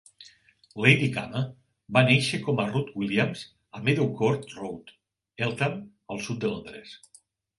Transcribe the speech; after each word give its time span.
Lady 0.83 1.09
Khama 1.17 1.41
va 1.97 2.01
néixer 2.07 2.39
com 2.47 2.61
a 2.63 2.65
Ruth 2.71 2.89
Williams 3.01 3.43
a 3.79 3.83
Meadowcourt 3.89 4.49
Road, 4.61 4.91
Eltham, 5.49 5.79
al 6.15 6.25
sud 6.29 6.43
de 6.47 6.53
Londres. 6.55 6.97